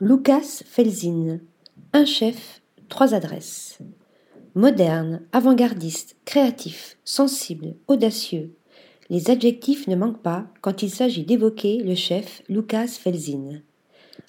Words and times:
Lucas 0.00 0.64
Felzin. 0.66 1.38
Un 1.92 2.04
chef, 2.04 2.62
trois 2.88 3.14
adresses. 3.14 3.78
Moderne, 4.56 5.22
avant-gardiste, 5.30 6.16
créatif, 6.24 6.98
sensible, 7.04 7.76
audacieux. 7.86 8.56
Les 9.08 9.30
adjectifs 9.30 9.86
ne 9.86 9.94
manquent 9.94 10.20
pas 10.20 10.46
quand 10.62 10.82
il 10.82 10.90
s'agit 10.90 11.22
d'évoquer 11.22 11.78
le 11.78 11.94
chef 11.94 12.42
Lucas 12.48 12.88
Felzin. 12.88 13.60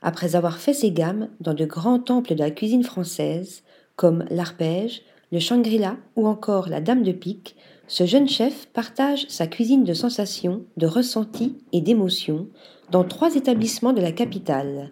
Après 0.04 0.36
avoir 0.36 0.60
fait 0.60 0.76
ses 0.76 0.92
gammes 0.92 1.30
dans 1.40 1.56
de 1.56 1.66
grands 1.66 2.00
temples 2.00 2.36
de 2.36 2.44
la 2.44 2.52
cuisine 2.52 2.84
française, 2.84 3.64
comme 3.96 4.24
l'arpège, 4.30 5.02
le 5.32 5.40
Shangri-La 5.40 5.98
ou 6.16 6.28
encore 6.28 6.70
la 6.70 6.80
Dame 6.80 7.02
de 7.02 7.12
Pique, 7.12 7.56
ce 7.88 8.06
jeune 8.06 8.30
chef 8.30 8.68
partage 8.68 9.26
sa 9.30 9.48
cuisine 9.48 9.84
de 9.84 9.96
sensations, 9.96 10.64
de 10.78 10.86
ressentis 10.86 11.58
et 11.72 11.82
d'émotions 11.82 12.50
dans 12.92 13.04
trois 13.04 13.34
établissements 13.34 13.94
de 13.94 14.02
la 14.02 14.12
capitale. 14.12 14.92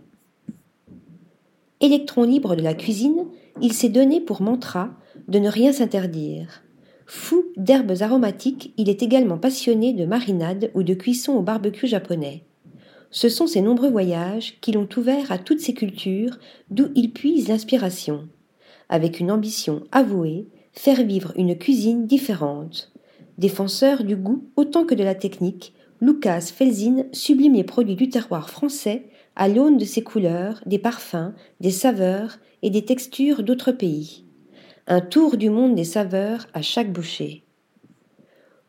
Électron 1.84 2.23
libre 2.23 2.55
de 2.55 2.62
la 2.62 2.76
cuisine, 2.76 3.26
il 3.62 3.73
s'est 3.73 3.89
donné 3.89 4.21
pour 4.21 4.41
mantra 4.41 4.91
de 5.27 5.38
ne 5.38 5.49
rien 5.49 5.73
s'interdire. 5.73 6.63
Fou 7.05 7.44
d'herbes 7.57 7.95
aromatiques, 7.99 8.73
il 8.77 8.88
est 8.88 9.03
également 9.03 9.38
passionné 9.38 9.91
de 9.91 10.05
marinade 10.05 10.71
ou 10.76 10.84
de 10.84 10.93
cuisson 10.93 11.34
au 11.34 11.41
barbecue 11.41 11.85
japonais. 11.85 12.45
Ce 13.12 13.27
sont 13.27 13.48
ses 13.48 13.59
nombreux 13.59 13.90
voyages 13.90 14.62
qui 14.62 14.71
l'ont 14.71 14.88
ouvert 14.95 15.30
à 15.30 15.38
toutes 15.38 15.59
ces 15.59 15.73
cultures 15.73 16.40
d'où 16.70 16.88
il 16.95 17.12
puise 17.12 17.49
l'inspiration, 17.49 18.29
avec 18.88 19.20
une 19.20 19.29
ambition 19.29 19.84
avouée, 19.91 20.48
faire 20.71 21.04
vivre 21.04 21.34
une 21.35 21.57
cuisine 21.57 22.07
différente. 22.07 22.93
Défenseur 23.38 24.05
du 24.05 24.15
goût 24.15 24.45
autant 24.55 24.85
que 24.85 24.95
de 24.95 25.04
la 25.04 25.15
technique, 25.15 25.73
Lucas 26.03 26.52
Felzin 26.53 27.05
sublime 27.13 27.53
les 27.53 27.63
produits 27.63 27.95
du 27.95 28.09
terroir 28.09 28.49
français 28.49 29.05
à 29.38 29.48
l'aune 29.48 29.77
de 29.77 29.85
ses 29.85 30.03
couleurs, 30.03 30.62
des 30.66 30.77
parfums, 30.77 31.31
des 31.62 31.71
saveurs 31.71 32.39
et 32.62 32.70
des 32.70 32.84
textures 32.84 33.41
d'autres 33.41 33.71
pays. 33.71 34.26
Un 34.85 34.99
tour 34.99 35.37
du 35.37 35.49
monde 35.49 35.76
des 35.76 35.85
saveurs 35.85 36.48
à 36.54 36.62
chaque 36.62 36.91
bouchée. 36.91 37.46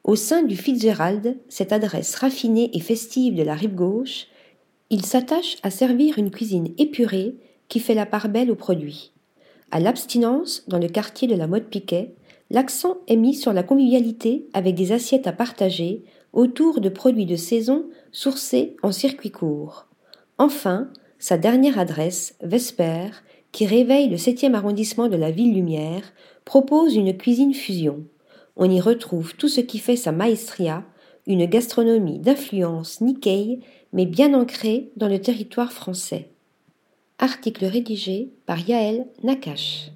Au 0.05 0.14
sein 0.14 0.44
du 0.44 0.56
Fitzgerald, 0.56 1.36
cette 1.48 1.72
adresse 1.72 2.14
raffinée 2.14 2.70
et 2.72 2.78
festive 2.78 3.34
de 3.34 3.42
la 3.42 3.55
rive 3.55 3.74
gauche, 3.74 4.28
il 4.90 5.05
s'attache 5.05 5.56
à 5.64 5.70
servir 5.70 6.20
une 6.20 6.30
cuisine 6.30 6.72
épurée 6.78 7.34
qui 7.66 7.80
fait 7.80 7.94
la 7.94 8.06
part 8.06 8.28
belle 8.28 8.52
aux 8.52 8.55
produits. 8.55 9.10
À 9.72 9.80
l'abstinence, 9.80 10.62
dans 10.68 10.78
le 10.78 10.86
quartier 10.86 11.27
de 11.27 11.34
la 11.34 11.48
mode 11.48 11.64
Piquet, 11.64 12.14
l'accent 12.50 12.98
est 13.08 13.16
mis 13.16 13.34
sur 13.34 13.52
la 13.52 13.64
convivialité 13.64 14.46
avec 14.52 14.77
des 14.77 14.92
assiettes 14.92 15.27
à 15.27 15.32
partager 15.32 16.05
autour 16.34 16.80
de 16.80 16.88
produits 16.88 17.27
de 17.27 17.36
saison 17.36 17.86
sourcés 18.12 18.77
en 18.82 18.92
circuit 18.92 19.30
court. 19.30 19.86
Enfin, 20.36 20.90
sa 21.18 21.38
dernière 21.38 21.78
adresse, 21.78 22.36
Vesper, 22.42 23.06
qui 23.52 23.66
réveille 23.66 24.08
le 24.08 24.16
7e 24.16 24.55
arrondissement 24.55 25.08
de 25.08 25.16
la 25.16 25.30
ville 25.30 25.55
lumière, 25.55 26.02
propose 26.44 26.96
une 26.96 27.16
cuisine 27.16 27.55
fusion. 27.55 28.05
On 28.56 28.70
y 28.70 28.80
retrouve 28.80 29.34
tout 29.36 29.48
ce 29.48 29.60
qui 29.60 29.78
fait 29.78 29.96
sa 29.96 30.12
maestria, 30.12 30.84
une 31.27 31.46
gastronomie 31.46 32.18
d'influence 32.18 33.00
Nikkei 33.00 33.60
mais 33.92 34.06
bien 34.06 34.34
ancré 34.34 34.90
dans 34.96 35.08
le 35.08 35.20
territoire 35.20 35.72
français. 35.72 36.28
Article 37.18 37.64
rédigé 37.64 38.32
par 38.44 38.68
Yaël 38.68 39.06
Nakache. 39.22 39.92